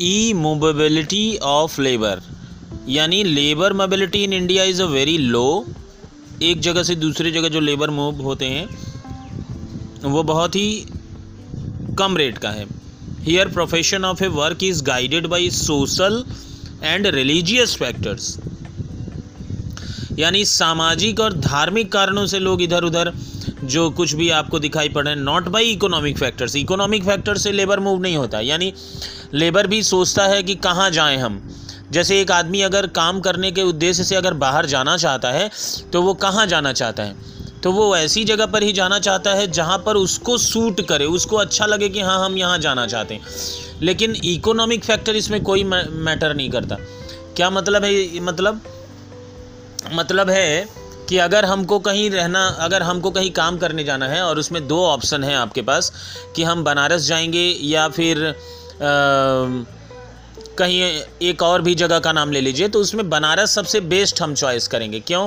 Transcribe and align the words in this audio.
E 0.00 0.32
mobility 0.32 1.36
of 1.36 1.80
labour 1.80 2.22
यानी 2.88 3.22
labour 3.24 3.72
mobility 3.72 4.22
in 4.24 4.32
India 4.32 4.64
is 4.64 4.82
a 4.82 4.86
very 4.86 5.16
low 5.18 5.64
एक 6.42 6.60
जगह 6.60 6.82
से 6.82 6.94
दूसरी 6.96 7.32
जगह 7.32 7.48
जो 7.48 7.60
लेबर 7.60 7.90
मूव 7.90 8.22
होते 8.22 8.46
हैं, 8.46 8.66
वो 10.04 10.22
बहुत 10.22 10.56
ही 10.56 10.84
कम 11.98 12.16
रेट 12.16 12.38
का 12.38 12.50
है। 12.50 12.66
Here 13.20 13.48
profession 13.48 14.04
of 14.04 14.22
a 14.24 14.28
work 14.30 14.62
is 14.64 14.82
guided 14.84 15.26
by 15.26 15.50
social 15.50 16.24
and 16.82 17.06
religious 17.06 17.74
factors 17.76 18.36
यानी 20.18 20.44
सामाजिक 20.44 21.20
और 21.20 21.38
धार्मिक 21.40 21.92
कारणों 21.92 22.26
से 22.26 22.38
लोग 22.38 22.62
इधर 22.62 22.84
उधर 22.84 23.12
जो 23.64 23.88
कुछ 23.90 24.12
भी 24.14 24.28
आपको 24.30 24.58
दिखाई 24.58 24.88
पड़े 24.88 25.14
not 25.14 25.48
by 25.48 25.70
economic 25.70 26.18
factors 26.18 26.56
economic 26.56 27.04
factor 27.04 27.38
से 27.38 27.52
लेबर 27.52 27.80
मूव 27.80 28.00
नहीं 28.02 28.16
होता। 28.16 28.40
यानी 28.40 28.72
लेबर 29.34 29.66
भी 29.66 29.82
सोचता 29.82 30.24
है 30.24 30.42
कि 30.42 30.54
कहाँ 30.54 30.90
जाएँ 30.90 31.16
हम। 31.16 31.42
जैसे 31.92 32.20
एक 32.20 32.30
आदमी 32.30 32.60
अगर 32.60 32.86
काम 32.86 33.20
करने 33.20 33.50
के 33.52 33.62
उद्देश्य 33.62 34.04
से 34.04 34.16
अगर 34.16 34.34
बाहर 34.34 34.66
जाना 34.66 34.96
चाहता 34.96 35.30
है 35.30 35.50
तो 35.92 36.02
वो 36.02 36.14
कहाँ 36.14 36.46
जाना 36.46 36.72
चाहता 36.72 37.02
है? 37.02 37.14
तो 37.62 37.72
वो 37.72 37.96
ऐसी 37.96 38.24
जगह 38.24 38.46
पर 38.46 38.62
ही 38.62 38.72
जाना 38.72 38.98
चाहता 38.98 39.34
है 39.34 39.46
जहाँ 39.46 39.78
पर 39.78 39.96
उसको 39.96 40.36
सूट 40.38 40.80
करे, 40.80 41.04
उसको 41.04 41.36
अच्छा 41.36 41.66
लगे 41.66 41.88
कि 41.88 42.00
हाँ 42.00 42.24
हम 42.24 42.36
यहाँ 42.38 42.58
जाना 42.58 42.86
चाहते 42.86 43.14
हैं। 43.14 43.22
लेकिन 43.82 44.16
इकोनॉमिक 44.24 44.84
फैक्टर 44.84 45.16
इसमें 45.16 45.42
कोई 45.42 45.64
मैटर 45.64 46.34
नहीं 46.34 46.50
करता। 46.50 46.76
क्या 47.36 47.50
मतलब 47.50 47.84
है 47.84 48.20
मतलब? 48.20 48.60
मतलब 49.92 50.30
है 50.30 50.68
कि 51.08 51.18
अगर 51.18 51.44
हमको 51.44 51.78
कहीं 51.78 52.10
रहना, 52.10 52.46
अगर 52.46 52.82
हमको 52.82 53.10
कहीं 53.10 53.30
काम 53.30 53.58
करने 53.58 53.84
जाना 53.84 54.08
है 54.08 54.22
और 54.22 54.38
उसमें 54.38 54.66
दो 54.68 54.84
ऑप्शन 54.86 55.24
हैं 55.24 55.36
आपके 55.36 55.62
पास, 55.62 55.92
कि 56.36 56.42
हम 56.42 56.64
बनारस 56.64 57.02
जाएँगे 57.02 57.46
या 57.62 57.88
फिर 57.88 58.34
कहीं 60.58 60.80
एक 61.22 61.42
और 61.42 61.62
भी 61.62 61.74
जगह 61.74 61.98
का 61.98 62.12
नाम 62.12 62.32
ले 62.32 62.40
लीजिए 62.40 62.68
तो 62.68 62.80
उसमें 62.80 63.08
बनारस 63.10 63.50
सबसे 63.50 63.80
बेस्ट 63.82 64.20
हम 64.22 64.34
चॉइस 64.34 64.66
करेंगे। 64.68 65.00
क्यों? 65.00 65.26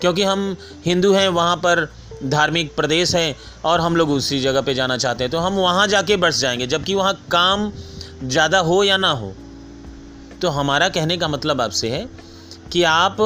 क्योंकि 0.00 0.22
हम 0.22 0.56
हिंदू 0.84 1.12
हैं, 1.12 1.28
वहाँ 1.28 1.56
पर 1.56 1.88
धार्मिक 2.24 2.74
प्रदेश 2.76 3.14
है 3.14 3.34
और 3.64 3.80
हम 3.80 3.96
लोग 3.96 4.10
उसी 4.10 4.40
जगह 4.40 4.60
पे 4.60 4.74
जाना 4.74 4.96
चाहते 4.96 5.24
हैं। 5.24 5.30
तो 5.30 5.38
हम 5.38 5.54
वहाँ 5.54 5.86
जाके 5.86 6.16
बस 6.16 6.40
जाएँगे, 6.40 6.66
जबकि 6.66 6.94
वहाँ 6.94 7.14
काम 7.30 7.70
ज़्यादा 8.24 8.58
हो 8.58 8.82
या 8.84 8.96
ना 8.96 9.10
हो। 9.10 9.32
तो 10.42 10.48
हमारा 10.48 10.88
कहने 10.88 11.16
का 11.16 11.28
मतलब 11.28 11.60
आपसे 11.60 11.90
है 11.90 12.06
कि 12.72 12.82
आप 12.82 13.16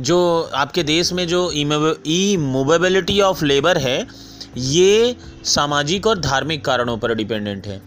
जो 0.00 0.50
आपके 0.54 0.82
देश 0.82 1.12
में 1.12 1.26
जो 1.28 1.50
ई 1.52 2.36
मोबिलिटी 2.38 3.20
ऑफ़ 3.20 3.44
लेबर 3.44 3.78
है, 3.78 4.06
ये 4.56 5.16
सामाजिक 5.44 6.06
और 6.06 6.18
धार्मिक 6.18 6.64
कारणों 6.64 6.96
पर 6.98 7.14
डिपेंडेंट 7.14 7.66
है। 7.66 7.80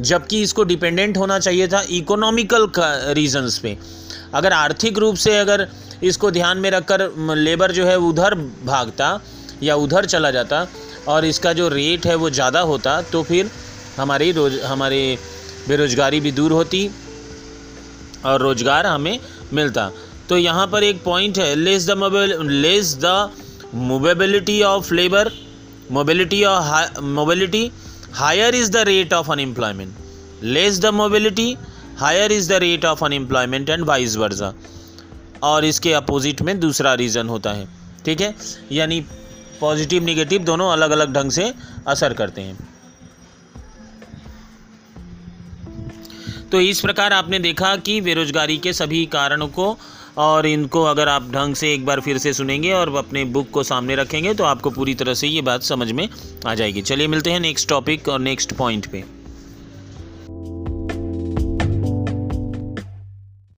जबकि 0.00 0.40
इसको 0.42 0.64
डिपेंडेंट 0.64 1.16
होना 1.16 1.38
चाहिए 1.38 1.68
था 1.68 1.82
इकोनॉमिकल 1.90 2.68
रीजंस 3.14 3.58
पे। 3.58 3.76
अगर 4.34 4.52
आर्थिक 4.52 4.98
रूप 4.98 5.16
से 5.16 5.36
अगर 5.38 5.66
इसको 6.02 6.30
ध्यान 6.30 6.58
में 6.58 6.70
रखकर 6.70 7.08
लेबर 7.36 7.72
जो 7.72 7.86
है 7.86 7.96
उधर 8.00 8.34
भागता 8.64 9.18
या 9.62 9.74
उधर 9.76 10.06
चला 10.06 10.30
जाता 10.30 10.66
और 11.08 11.24
इसका 11.24 11.52
जो 11.52 11.68
रेट 11.68 12.06
है 12.06 12.14
वो 12.14 12.30
ज़्यादा 12.30 12.60
होता 12.62 13.00
तो 13.02 13.22
फिर 13.22 13.50
हमारी 13.96 14.30
रोज, 14.32 14.60
हमारे 14.60 15.18
बेरोज़गारी 15.68 16.20
भी 16.20 16.32
दूर 16.32 16.52
होती 16.52 16.90
और 18.24 18.40
रोज़गार 18.40 18.86
हमें 18.86 19.18
मिलता। 19.52 19.90
तो 20.28 20.36
यहाँ 20.38 20.66
पर 20.66 20.82
एक 20.84 21.02
पॉइंट 21.04 21.38
है 21.38 21.54
less 21.54 21.86
the 21.86 22.40
less 22.42 22.96
the 23.00 23.30
mobility 23.74 24.60
of 24.62 24.92
labour 24.94 25.30
mobility 25.90 26.42
और 26.44 27.00
mobility 27.02 27.70
higher 28.14 28.54
is 28.54 28.70
the 28.70 28.76
rate 28.76 29.12
of 29.12 29.30
unemployment 29.32 29.94
less 30.42 30.80
the 30.80 30.86
mobility 30.86 31.56
higher 31.98 32.32
is 32.32 32.48
the 32.50 32.52
rate 32.52 32.84
of 32.84 33.04
unemployment 33.04 33.70
and 33.70 33.84
vice 33.84 34.16
versa 34.16 34.52
और 35.42 35.64
इसके 35.64 35.92
अपोजिट 35.92 36.42
में 36.42 36.58
दूसरा 36.60 36.94
रीज़न 36.94 37.28
होता 37.28 37.52
है। 37.52 37.68
ठीक 38.04 38.20
है? 38.20 38.34
यानी 38.72 39.00
पॉजिटिव 39.60 40.04
निगेटिव 40.04 40.44
दोनों 40.44 40.70
अलग 40.72 40.90
अलग 40.90 41.12
ढंग 41.12 41.30
से 41.30 41.52
असर 41.86 42.12
करते 42.12 42.40
हैं। 42.40 42.58
तो 46.52 46.60
इस 46.60 46.80
प्रकार 46.80 47.12
आपने 47.12 47.38
देखा 47.38 47.76
कि 47.76 48.00
बेरोजगारी 48.00 48.56
के 48.58 48.72
सभी 48.72 49.04
कारणों 49.06 49.46
को 49.48 49.76
और 50.18 50.46
इनको 50.46 50.82
अगर 50.82 51.08
आप 51.08 51.30
ढंग 51.30 51.54
से 51.54 51.72
एक 51.74 51.86
बार 51.86 52.00
फिर 52.00 52.18
से 52.18 52.32
सुनेंगे 52.32 52.72
और 52.72 52.94
अपने 52.96 53.24
बुक 53.24 53.50
को 53.50 53.62
सामने 53.62 53.96
रखेंगे 53.96 54.34
तो 54.34 54.44
आपको 54.44 54.70
पूरी 54.70 54.94
तरह 54.94 55.14
से 55.14 55.28
ये 55.28 55.42
बात 55.42 55.62
समझ 55.62 55.90
में 55.92 56.08
आ 56.46 56.54
जाएगी। 56.54 56.82
चलिए 56.82 57.06
मिलते 57.06 57.30
हैं 57.30 57.40
नेक्स्ट 57.40 57.68
टॉपिक 57.68 58.08
और 58.08 58.20
नेक्स्ट 58.20 58.52
पॉइंट 58.52 58.86
पे। 58.86 59.04